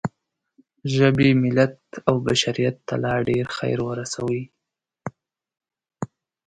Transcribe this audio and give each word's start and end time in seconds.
ژبې، 0.95 1.29
ملت 1.43 1.77
او 2.07 2.15
بشریت 2.25 2.75
ته 2.87 2.95
لا 3.03 3.13
ډېر 3.29 3.45
خیر 3.57 3.79
ورسوئ. 3.87 4.43